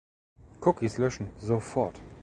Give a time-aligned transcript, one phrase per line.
[0.61, 2.01] Cookies löschen, sofort!